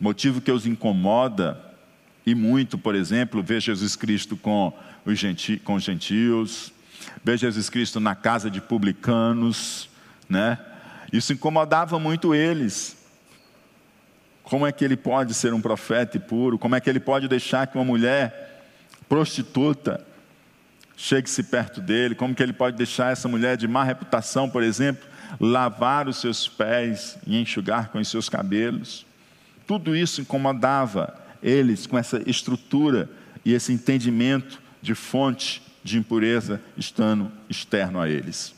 [0.00, 1.64] motivo que os incomoda,
[2.26, 6.72] e muito, por exemplo, ver Jesus Cristo com os, genti com os gentios,
[7.22, 9.88] ver Jesus Cristo na casa de publicanos,
[10.28, 10.58] né?
[11.12, 12.96] Isso incomodava muito eles.
[14.42, 16.58] Como é que ele pode ser um profeta e puro?
[16.58, 18.66] Como é que ele pode deixar que uma mulher
[19.08, 20.04] prostituta
[21.00, 22.14] chegue-se perto dele?
[22.14, 25.08] Como que ele pode deixar essa mulher de má reputação, por exemplo,
[25.40, 29.06] lavar os seus pés e enxugar com os seus cabelos?
[29.66, 33.08] Tudo isso incomodava eles com essa estrutura
[33.42, 38.54] e esse entendimento de fonte de impureza estando externo a eles.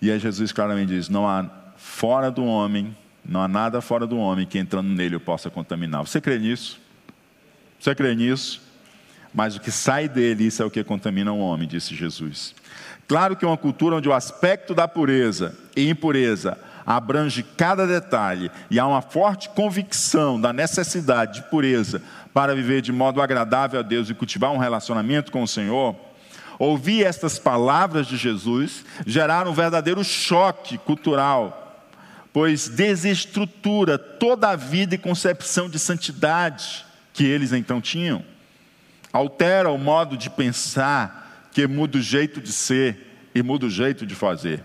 [0.00, 4.16] E aí Jesus claramente diz: não há fora do homem, não há nada fora do
[4.16, 6.06] homem que entrando nele eu possa contaminar.
[6.06, 6.80] Você crê nisso?
[7.80, 8.71] Você crê nisso?
[9.34, 12.54] Mas o que sai dele, isso é o que contamina o homem, disse Jesus.
[13.08, 18.78] Claro que uma cultura onde o aspecto da pureza e impureza abrange cada detalhe e
[18.78, 22.02] há uma forte convicção da necessidade de pureza
[22.34, 25.94] para viver de modo agradável a Deus e cultivar um relacionamento com o Senhor,
[26.58, 31.84] ouvir estas palavras de Jesus geraram um verdadeiro choque cultural,
[32.32, 38.24] pois desestrutura toda a vida e concepção de santidade que eles então tinham,
[39.12, 44.06] altera o modo de pensar, que muda o jeito de ser e muda o jeito
[44.06, 44.64] de fazer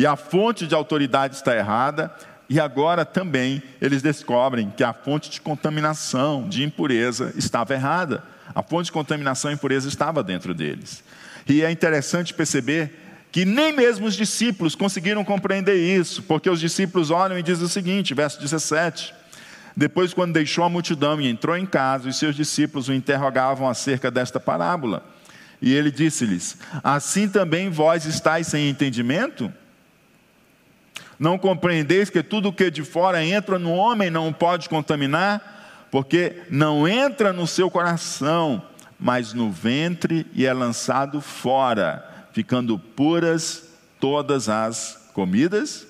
[0.00, 2.10] e a fonte de autoridade está errada,
[2.48, 8.24] e agora também eles descobrem que a fonte de contaminação, de impureza, estava errada.
[8.54, 11.04] A fonte de contaminação e impureza estava dentro deles.
[11.46, 12.98] E é interessante perceber
[13.30, 17.68] que nem mesmo os discípulos conseguiram compreender isso, porque os discípulos olham e dizem o
[17.68, 19.14] seguinte, verso 17:
[19.80, 24.10] Depois, quando deixou a multidão e entrou em casa, os seus discípulos o interrogavam acerca
[24.10, 25.02] desta parábola.
[25.58, 29.50] E ele disse-lhes: Assim também vós estáis sem entendimento?
[31.18, 36.86] Não compreendeis que tudo que de fora entra no homem não pode contaminar, porque não
[36.86, 38.62] entra no seu coração,
[38.98, 43.64] mas no ventre e é lançado fora, ficando puras
[43.98, 45.86] todas as comidas?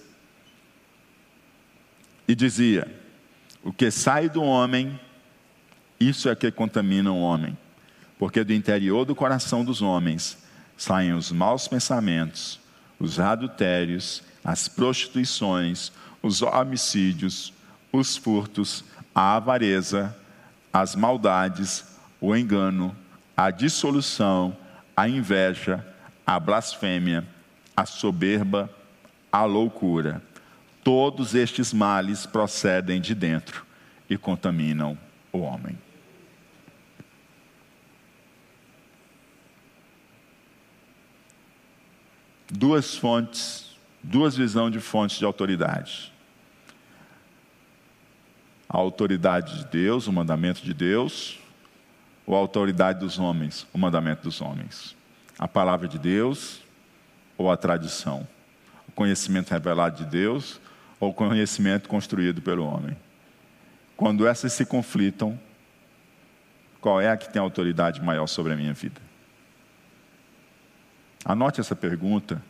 [2.29, 3.00] E dizia:
[3.63, 4.99] O que sai do homem,
[5.99, 7.57] isso é que contamina o homem,
[8.19, 10.39] porque do interior do coração dos homens
[10.77, 12.59] saem os maus pensamentos,
[12.99, 15.93] os adultérios, as prostituições,
[16.23, 17.53] os homicídios,
[17.93, 18.85] os furtos,
[19.15, 20.17] a avareza,
[20.73, 21.85] as maldades,
[22.21, 22.97] o engano,
[23.37, 24.57] a dissolução,
[24.97, 25.87] a inveja,
[26.27, 27.27] a blasfêmia,
[27.77, 28.71] a soberba,
[29.33, 30.23] a loucura.
[30.83, 33.67] Todos estes males procedem de dentro
[34.09, 34.99] e contaminam
[35.33, 35.79] o homem.
[42.51, 43.71] Duas fontes
[44.03, 46.13] duas visões de fontes de autoridade.
[48.69, 51.39] A autoridade de Deus, o mandamento de Deus,
[52.27, 54.97] ou a autoridade dos homens, o mandamento dos homens.
[55.39, 56.61] A palavra de Deus
[57.37, 58.27] ou a tradição.
[58.87, 60.61] O conhecimento revelado de Deus
[61.01, 62.97] ou conhecimento construído pelo homem?
[63.97, 65.39] Quando essas se conflitam,
[66.81, 69.01] qual é a que tem autoridade maior sobre a minha vida?
[71.25, 72.43] Anote essa pergunta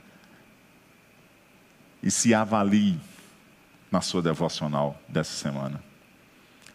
[2.02, 2.98] e se avalie
[3.90, 5.82] na sua devocional dessa semana.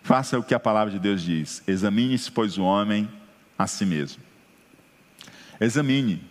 [0.04, 3.10] Faça o que a palavra de Deus diz: examine-se, pois, o homem
[3.58, 4.22] a si mesmo.
[5.60, 6.22] Examine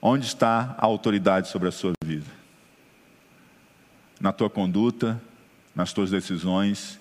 [0.00, 2.37] onde está a autoridade sobre a sua vida.
[4.20, 5.20] Na tua conduta,
[5.74, 6.98] nas tuas decisões.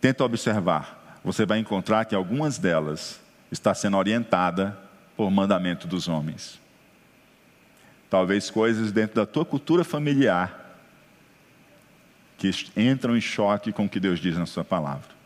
[0.00, 1.20] Tenta observar.
[1.24, 4.78] Você vai encontrar que algumas delas está sendo orientada
[5.16, 6.60] por mandamento dos homens.
[8.08, 10.64] Talvez coisas dentro da tua cultura familiar
[12.38, 15.16] que entram em choque com o que Deus diz na Sua palavra.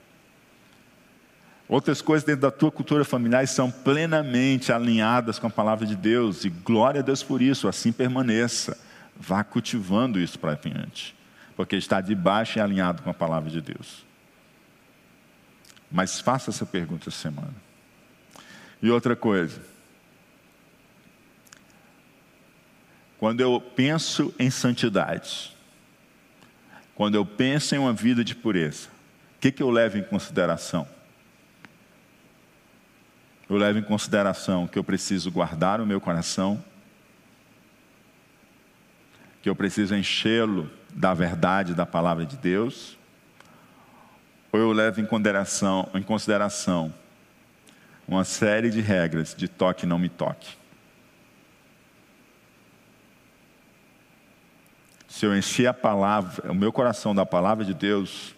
[1.68, 6.45] Outras coisas dentro da tua cultura familiar são plenamente alinhadas com a palavra de Deus,
[6.45, 8.76] e glória a Deus por isso, assim permaneça.
[9.16, 11.14] Vá cultivando isso para frente,
[11.61, 14.02] porque está debaixo e alinhado com a palavra de Deus.
[15.92, 17.54] Mas faça essa pergunta essa semana.
[18.80, 19.61] E outra coisa,
[23.18, 25.54] quando eu penso em santidade,
[26.94, 28.88] quando eu penso em uma vida de pureza,
[29.36, 30.88] o que, que eu levo em consideração?
[33.50, 36.64] Eu levo em consideração que eu preciso guardar o meu coração,
[39.42, 42.99] que eu preciso enchê-lo da verdade da palavra de Deus,
[44.53, 46.93] ou eu levo em consideração, em consideração
[48.07, 50.61] uma série de regras de toque não me toque.
[55.20, 58.34] se eu encher a palavra, o meu coração da palavra de Deus,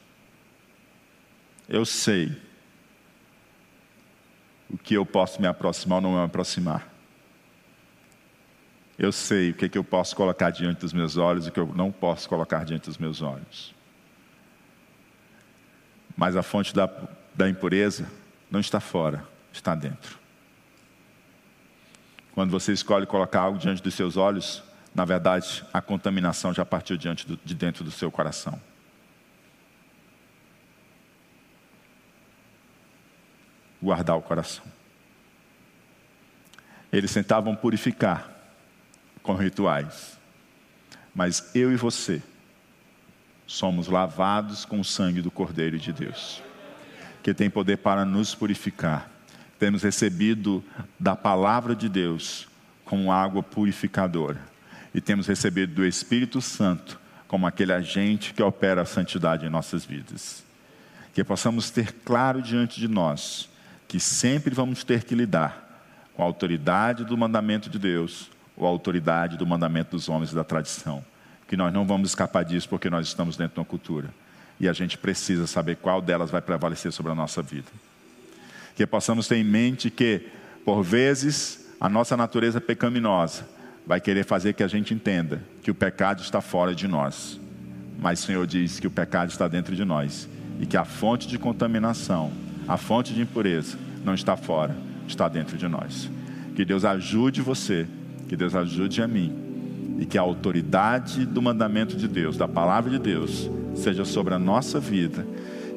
[1.69, 2.37] eu sei
[4.69, 6.92] o que eu posso me aproximar ou não me aproximar.
[9.03, 11.53] Eu sei o que, é que eu posso colocar diante dos meus olhos e o
[11.53, 13.75] que eu não posso colocar diante dos meus olhos.
[16.17, 16.89] Mas a fonte da,
[17.35, 18.09] da impureza
[18.49, 20.17] não está fora, está dentro.
[22.33, 24.63] Quando você escolhe colocar algo diante dos seus olhos,
[24.95, 28.57] na verdade, a contaminação já partiu diante do, de dentro do seu coração.
[33.83, 34.65] Guardar o coração.
[36.93, 38.32] Eles tentavam purificar
[39.23, 40.19] com rituais,
[41.15, 42.23] mas eu e você
[43.47, 46.43] somos lavados com o sangue do Cordeiro de Deus,
[47.23, 49.11] que tem poder para nos purificar.
[49.59, 50.65] Temos recebido
[50.99, 52.49] da palavra de Deus
[52.85, 54.41] como água purificadora
[54.95, 59.85] e temos recebido do Espírito Santo como aquele agente que opera a santidade em nossas
[59.85, 60.45] vidas.
[61.15, 63.49] Que possamos ter claro diante de nós
[63.87, 68.71] que sempre vamos ter que lidar com a autoridade do mandamento de Deus ou a
[68.71, 71.05] autoridade do mandamento dos homens e da tradição.
[71.49, 74.09] Que nós não vamos escapar disso porque nós estamos dentro de uma cultura.
[74.59, 77.69] E a gente precisa saber qual delas vai prevalecer sobre a nossa vida.
[78.77, 80.29] Que possamos ter em mente que,
[80.65, 83.47] por vezes, a nossa natureza pecaminosa
[83.87, 87.41] vai querer fazer que a gente entenda que o pecado está fora de nós.
[87.99, 90.29] Mas o Senhor diz que o pecado está dentro de nós
[90.61, 92.33] e que a fonte de contaminação,
[92.69, 94.77] a fonte de impureza, não está fora,
[95.07, 96.09] está dentro de nós.
[96.55, 97.87] Que Deus ajude você,
[98.33, 99.31] que Deus ajude a mim
[99.99, 104.39] e que a autoridade do mandamento de Deus, da palavra de Deus, seja sobre a
[104.39, 105.27] nossa vida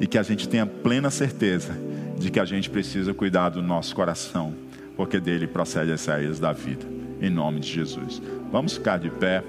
[0.00, 1.76] e que a gente tenha plena certeza
[2.18, 4.54] de que a gente precisa cuidar do nosso coração,
[4.96, 6.86] porque dele procede as saídas da vida
[7.20, 8.22] em nome de Jesus.
[8.50, 9.44] Vamos ficar de pé.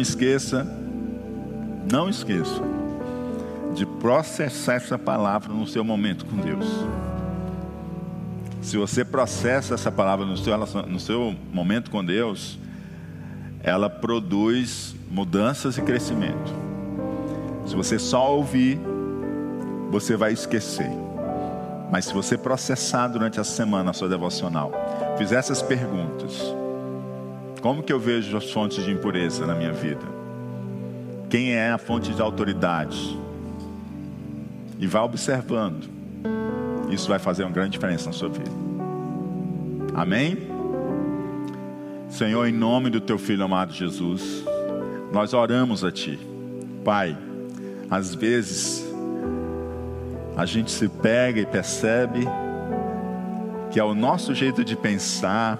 [0.00, 0.66] Não esqueça,
[1.92, 2.62] não esqueça
[3.74, 6.64] de processar essa palavra no seu momento com Deus.
[8.62, 12.58] Se você processa essa palavra no seu, no seu momento com Deus,
[13.62, 16.50] ela produz mudanças e crescimento.
[17.66, 18.80] Se você só ouvir,
[19.90, 20.90] você vai esquecer.
[21.92, 24.72] Mas se você processar durante a semana a sua devocional,
[25.18, 26.54] fizer essas perguntas:
[27.60, 30.20] como que eu vejo as fontes de impureza na minha vida?
[31.28, 33.18] Quem é a fonte de autoridade?
[34.78, 35.88] E vá observando.
[36.90, 38.50] Isso vai fazer uma grande diferença na sua vida.
[39.94, 40.38] Amém?
[42.08, 44.44] Senhor, em nome do teu filho amado Jesus,
[45.12, 46.18] nós oramos a ti.
[46.84, 47.16] Pai,
[47.90, 48.84] às vezes
[50.36, 52.26] a gente se pega e percebe
[53.70, 55.58] que é o nosso jeito de pensar,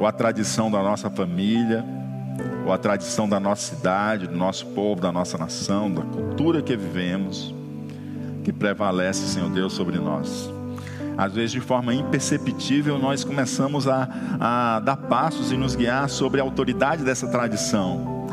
[0.00, 1.84] ou a tradição da nossa família,
[2.64, 6.74] ou a tradição da nossa cidade, do nosso povo, da nossa nação, da cultura que
[6.74, 7.54] vivemos,
[8.42, 10.50] que prevalece, Senhor Deus, sobre nós.
[11.18, 14.08] Às vezes, de forma imperceptível, nós começamos a,
[14.40, 18.26] a dar passos e nos guiar sobre a autoridade dessa tradição.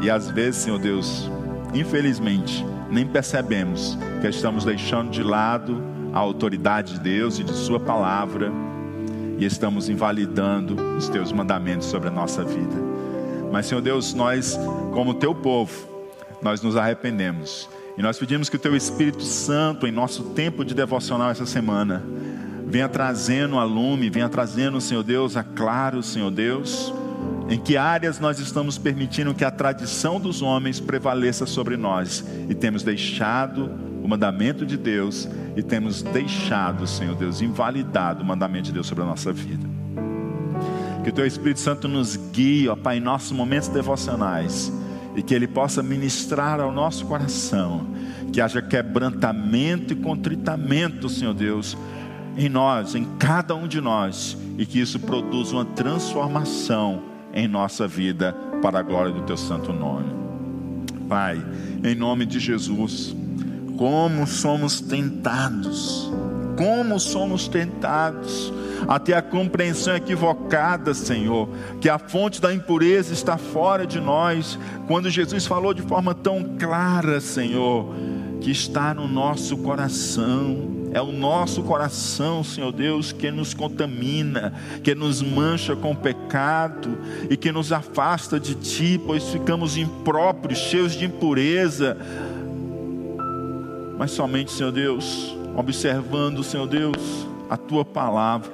[0.00, 1.28] E às vezes, Senhor Deus,
[1.74, 7.80] infelizmente, nem percebemos que estamos deixando de lado a autoridade de Deus e de Sua
[7.80, 8.52] palavra
[9.38, 12.76] e estamos invalidando os Teus mandamentos sobre a nossa vida.
[13.50, 14.58] Mas, Senhor Deus, nós,
[14.92, 15.72] como Teu povo,
[16.42, 17.68] nós nos arrependemos
[17.98, 22.00] e nós pedimos que o Teu Espírito Santo, em nosso tempo de devocional essa semana,
[22.64, 26.94] venha trazendo a lume, venha trazendo, Senhor Deus, a claro, Senhor Deus,
[27.48, 32.54] em que áreas nós estamos permitindo que a tradição dos homens prevaleça sobre nós e
[32.54, 33.68] temos deixado
[34.08, 39.04] o mandamento de Deus e temos deixado, Senhor Deus, invalidado o mandamento de Deus sobre
[39.04, 39.68] a nossa vida.
[41.04, 44.72] Que o Teu Espírito Santo nos guie, ó Pai, em nossos momentos devocionais
[45.14, 47.86] e que Ele possa ministrar ao nosso coração,
[48.32, 51.76] que haja quebrantamento e contritamento, Senhor Deus,
[52.34, 57.02] em nós, em cada um de nós, e que isso produza uma transformação
[57.34, 58.32] em nossa vida
[58.62, 60.08] para a glória do teu santo nome.
[61.08, 61.44] Pai,
[61.84, 63.14] em nome de Jesus,
[63.78, 66.10] como somos tentados,
[66.56, 68.52] como somos tentados
[68.88, 71.48] a ter a compreensão equivocada, Senhor,
[71.80, 74.58] que a fonte da impureza está fora de nós,
[74.88, 77.94] quando Jesus falou de forma tão clara, Senhor,
[78.40, 84.94] que está no nosso coração é o nosso coração, Senhor Deus, que nos contamina, que
[84.94, 86.98] nos mancha com pecado
[87.28, 91.96] e que nos afasta de Ti, pois ficamos impróprios, cheios de impureza.
[93.98, 98.52] Mas somente, Senhor Deus, observando, Senhor Deus, a Tua palavra,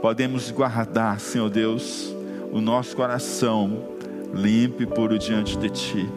[0.00, 2.14] podemos guardar, Senhor Deus,
[2.52, 3.96] o nosso coração
[4.32, 6.08] limpo e puro diante de Ti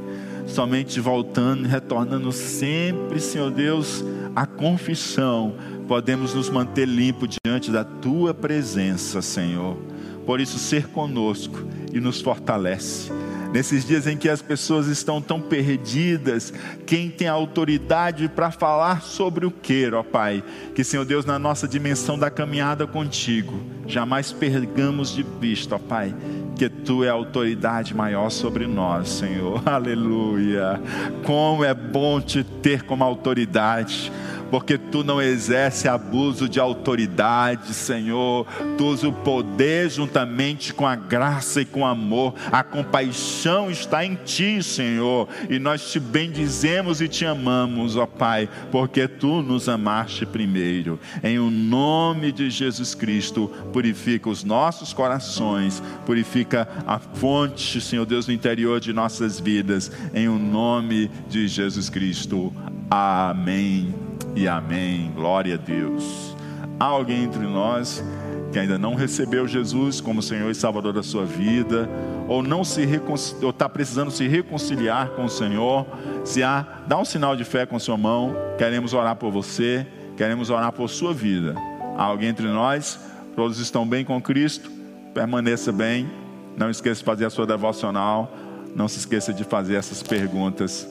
[0.52, 4.04] somente voltando e retornando sempre, Senhor Deus,
[4.36, 5.56] à confissão,
[5.88, 9.78] podemos nos manter limpos diante da tua presença, Senhor.
[10.26, 11.60] Por isso, ser conosco
[11.94, 13.12] e nos fortalece.
[13.54, 16.54] Nesses dias em que as pessoas estão tão perdidas,
[16.86, 20.42] quem tem autoridade para falar sobre o que, ó Pai?
[20.74, 26.16] Que, Senhor Deus, na nossa dimensão da caminhada contigo, jamais pergamos de vista, ó Pai,
[26.56, 29.62] que tu é a autoridade maior sobre nós, Senhor.
[29.68, 30.82] Aleluia.
[31.26, 34.12] Como é bom te ter como autoridade
[34.52, 38.46] porque tu não exerce abuso de autoridade, Senhor.
[38.78, 42.36] Tu usa o poder juntamente com a graça e com o amor.
[42.52, 48.50] A compaixão está em ti, Senhor, e nós te bendizemos e te amamos, ó Pai,
[48.72, 51.00] porque tu nos amaste primeiro.
[51.24, 58.28] Em o nome de Jesus Cristo, purifica os nossos corações, purifica a fonte, Senhor Deus,
[58.28, 59.90] no interior de nossas vidas.
[60.14, 62.54] Em o nome de Jesus Cristo.
[62.90, 64.01] Amém
[64.36, 65.12] e amém.
[65.16, 66.36] Glória a Deus.
[66.80, 68.04] Há alguém entre nós
[68.52, 71.90] que ainda não recebeu Jesus como Senhor e Salvador da sua vida,
[72.28, 75.86] ou não se está precisando se reconciliar com o Senhor,
[76.26, 78.36] se há, dá um sinal de fé com sua mão.
[78.58, 81.56] Queremos orar por você, queremos orar por sua vida.
[81.98, 83.00] Há alguém entre nós?
[83.36, 84.70] Todos estão bem com Cristo?
[85.14, 86.10] Permaneça bem.
[86.58, 88.36] Não esqueça de fazer a sua devocional.
[88.76, 90.88] Não se esqueça de fazer essas perguntas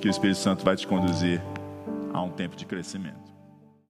[0.00, 1.40] que o Espírito Santo vai te conduzir
[2.16, 3.25] a um tempo de crescimento.